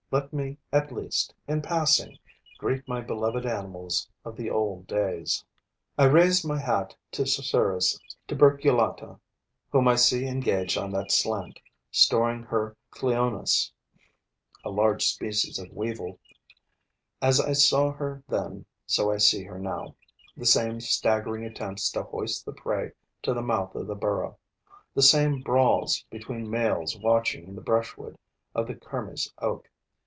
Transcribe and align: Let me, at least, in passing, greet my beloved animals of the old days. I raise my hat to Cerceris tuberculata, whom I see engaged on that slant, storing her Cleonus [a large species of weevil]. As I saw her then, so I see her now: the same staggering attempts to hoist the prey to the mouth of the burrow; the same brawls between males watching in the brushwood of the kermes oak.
Let 0.13 0.33
me, 0.33 0.57
at 0.73 0.91
least, 0.91 1.33
in 1.47 1.61
passing, 1.61 2.17
greet 2.57 2.85
my 2.85 2.99
beloved 2.99 3.45
animals 3.45 4.09
of 4.25 4.35
the 4.35 4.49
old 4.49 4.85
days. 4.85 5.45
I 5.97 6.03
raise 6.03 6.43
my 6.43 6.59
hat 6.59 6.93
to 7.13 7.21
Cerceris 7.25 7.97
tuberculata, 8.27 9.17
whom 9.71 9.87
I 9.87 9.95
see 9.95 10.27
engaged 10.27 10.77
on 10.77 10.91
that 10.91 11.13
slant, 11.13 11.61
storing 11.91 12.43
her 12.43 12.75
Cleonus 12.91 13.71
[a 14.65 14.69
large 14.69 15.05
species 15.05 15.57
of 15.59 15.71
weevil]. 15.71 16.19
As 17.21 17.39
I 17.39 17.53
saw 17.53 17.93
her 17.93 18.21
then, 18.27 18.65
so 18.85 19.09
I 19.09 19.17
see 19.17 19.45
her 19.45 19.59
now: 19.59 19.95
the 20.35 20.45
same 20.45 20.81
staggering 20.81 21.45
attempts 21.45 21.89
to 21.91 22.03
hoist 22.03 22.45
the 22.45 22.51
prey 22.51 22.91
to 23.21 23.33
the 23.33 23.41
mouth 23.41 23.75
of 23.75 23.87
the 23.87 23.95
burrow; 23.95 24.37
the 24.93 25.03
same 25.03 25.39
brawls 25.39 26.03
between 26.09 26.49
males 26.51 26.97
watching 26.99 27.47
in 27.47 27.55
the 27.55 27.61
brushwood 27.61 28.17
of 28.53 28.67
the 28.67 28.75
kermes 28.75 29.31
oak. 29.39 29.69